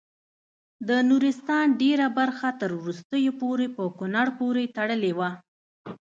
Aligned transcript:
د 0.87 0.89
نورستان 1.09 1.65
ډیره 1.81 2.05
برخه 2.19 2.49
تر 2.61 2.69
وروستیو 2.81 3.37
پورې 3.41 3.67
په 3.75 3.83
کونړ 3.97 4.27
پورې 4.39 4.71
تړلې 4.77 5.11
وه. 5.17 5.29